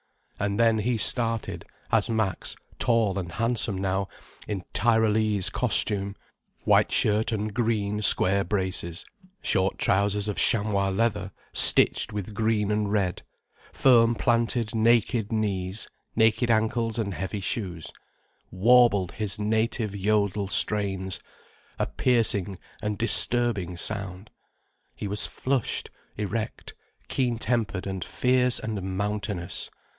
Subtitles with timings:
[0.39, 4.07] And then he started, as Max, tall and handsome now
[4.47, 6.15] in Tyrolese costume,
[6.63, 9.05] white shirt and green, square braces,
[9.43, 13.21] short trousers of chamois leather stitched with green and red,
[13.71, 17.93] firm planted naked knees, naked ankles and heavy shoes,
[18.49, 21.19] warbled his native Yodel strains,
[21.77, 24.31] a piercing and disturbing sound.
[24.95, 26.73] He was flushed, erect,
[27.07, 29.69] keen tempered and fierce and mountainous.